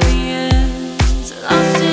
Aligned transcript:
the 0.00 0.30
end. 0.30 1.32
Lost 1.42 1.91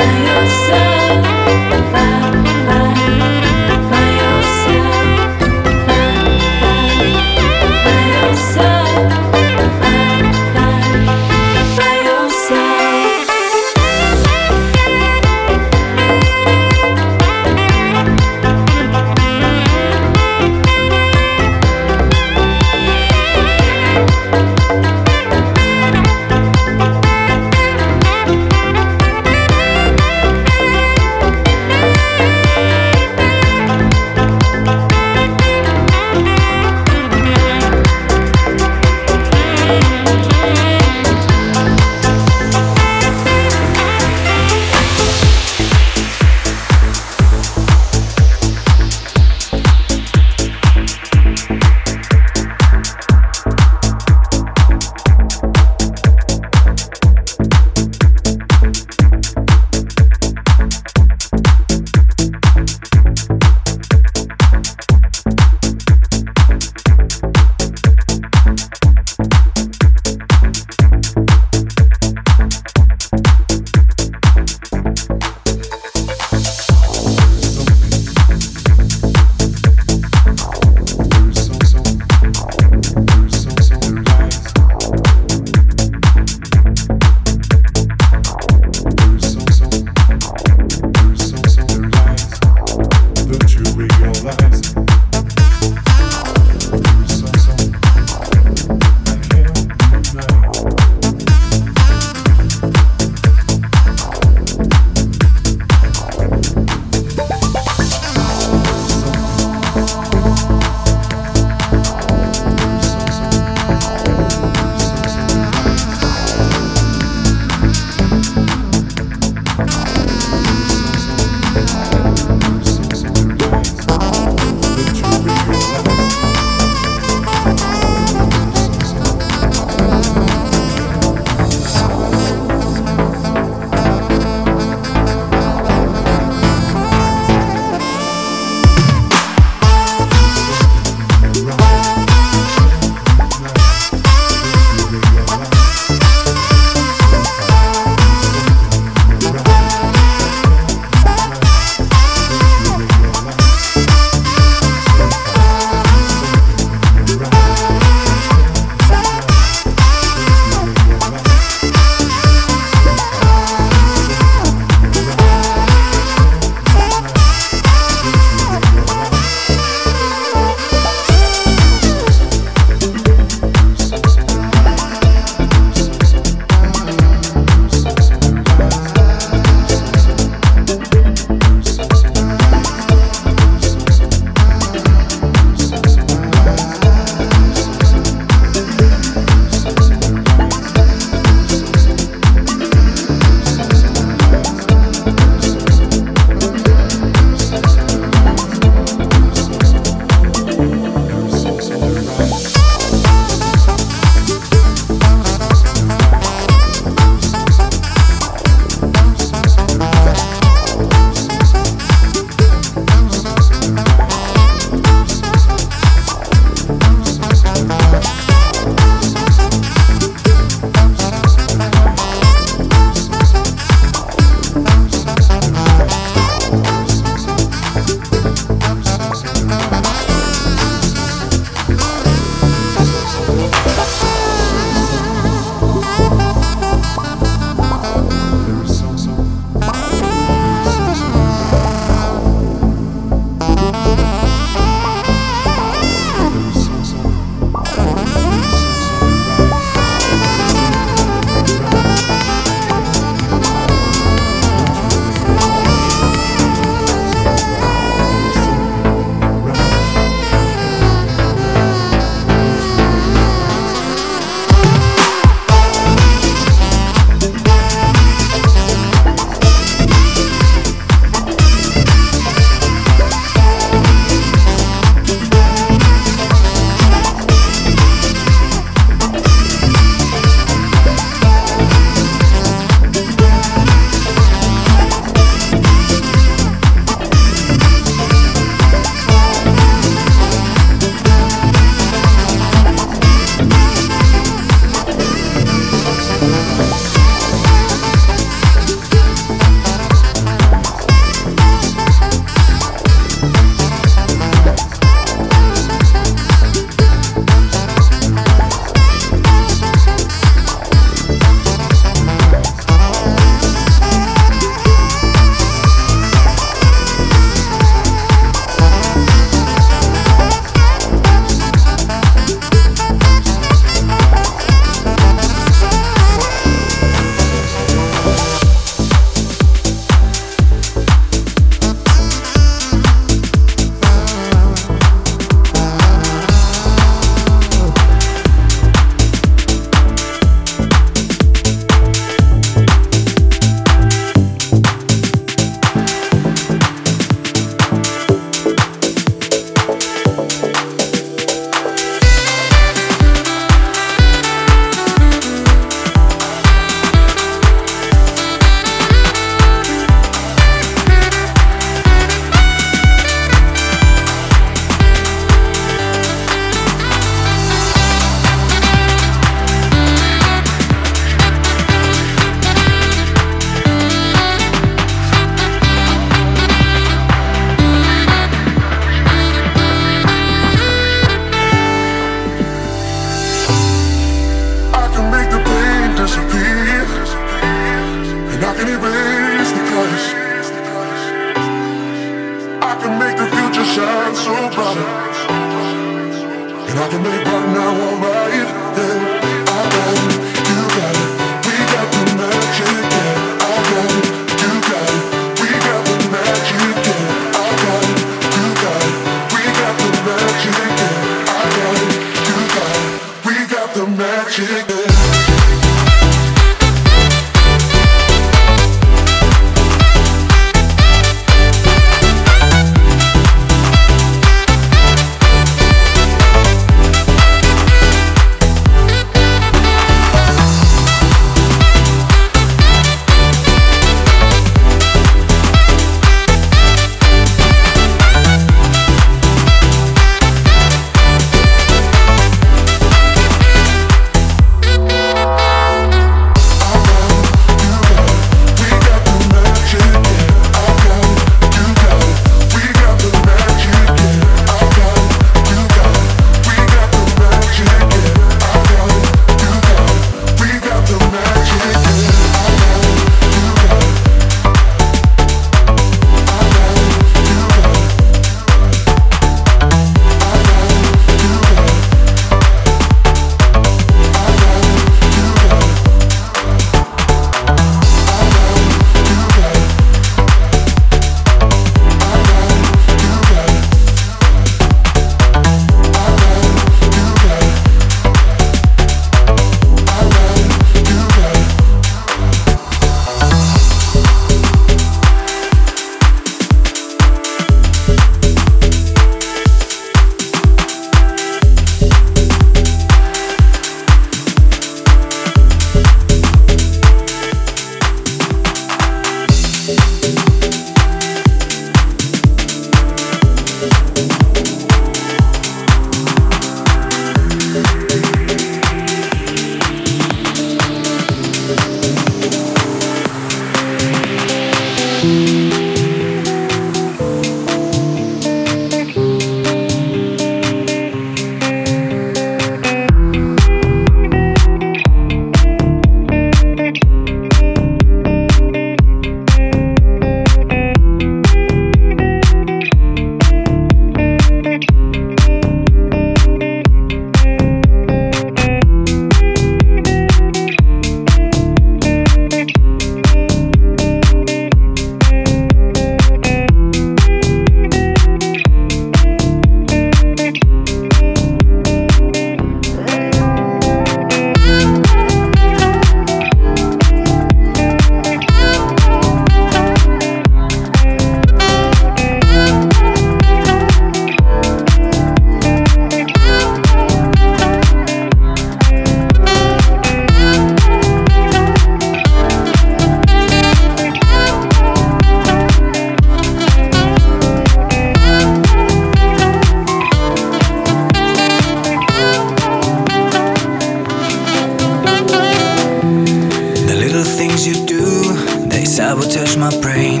will 599.02 599.10
touch 599.10 599.36
my 599.36 599.50
brain. 599.60 600.00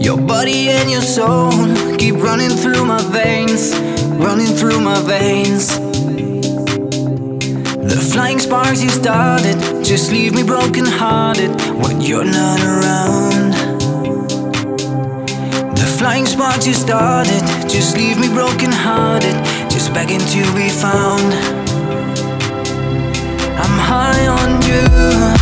Your 0.00 0.18
body 0.18 0.68
and 0.68 0.90
your 0.90 1.00
soul 1.00 1.50
keep 1.96 2.16
running 2.16 2.50
through 2.50 2.84
my 2.84 3.02
veins, 3.02 3.74
running 4.18 4.54
through 4.58 4.80
my 4.80 5.00
veins. 5.00 5.68
The 7.92 8.10
flying 8.12 8.38
sparks 8.38 8.82
you 8.82 8.90
started 8.90 9.56
just 9.84 10.12
leave 10.12 10.34
me 10.34 10.42
broken 10.42 10.84
hearted 10.84 11.50
when 11.82 12.00
you're 12.00 12.24
not 12.24 12.60
around. 12.60 13.52
The 15.76 15.94
flying 15.98 16.26
sparks 16.26 16.66
you 16.66 16.74
started 16.74 17.42
just 17.68 17.96
leave 17.96 18.18
me 18.18 18.28
broken 18.28 18.72
hearted, 18.72 19.36
just 19.70 19.94
begging 19.94 20.20
to 20.20 20.42
be 20.54 20.68
found. 20.68 21.32
I'm 23.62 23.78
high 23.78 24.26
on 24.26 24.62
you. 24.62 25.39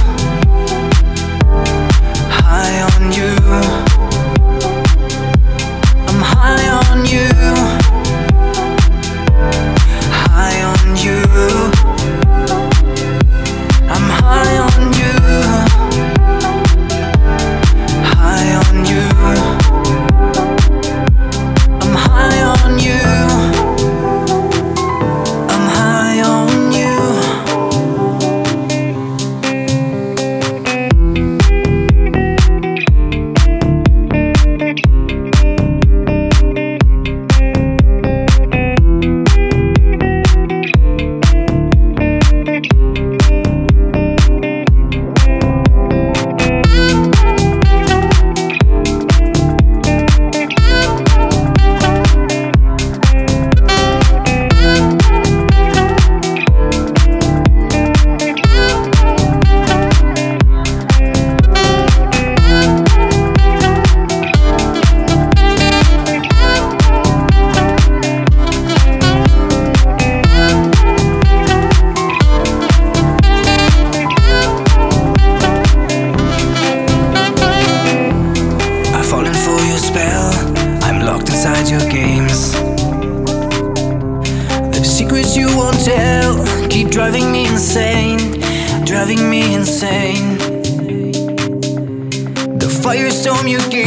On 2.96 3.12
you. 3.12 3.87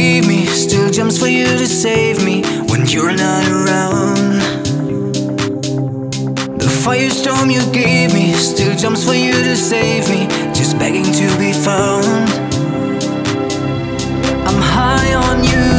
Me 0.02 0.46
still 0.46 0.90
jumps 0.90 1.16
for 1.16 1.28
you 1.28 1.44
to 1.44 1.66
save 1.66 2.24
me 2.24 2.42
when 2.68 2.86
you're 2.86 3.14
not 3.14 3.44
around. 3.48 4.40
The 6.58 6.70
firestorm 6.84 7.52
you 7.52 7.62
gave 7.72 8.12
me 8.12 8.32
still 8.34 8.76
jumps 8.76 9.04
for 9.04 9.14
you 9.14 9.32
to 9.32 9.54
save 9.54 10.08
me, 10.10 10.26
just 10.52 10.76
begging 10.76 11.04
to 11.04 11.26
be 11.38 11.52
found. 11.52 12.28
I'm 14.48 14.60
high 14.76 15.14
on 15.14 15.44
you, 15.44 15.71